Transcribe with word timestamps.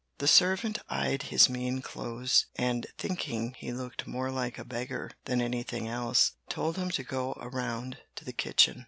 The 0.17 0.27
servant 0.27 0.79
eyed 0.89 1.21
his 1.29 1.47
mean 1.47 1.83
clothes, 1.83 2.47
and 2.55 2.87
thinking 2.97 3.53
he 3.59 3.71
looked 3.71 4.07
more 4.07 4.31
like 4.31 4.57
a 4.57 4.65
beggar 4.65 5.11
than 5.25 5.39
anything 5.41 5.87
else, 5.87 6.31
told 6.49 6.75
him 6.75 6.89
to 6.97 7.03
go 7.03 7.33
around 7.33 7.99
to 8.15 8.25
the 8.25 8.33
kitchen. 8.33 8.79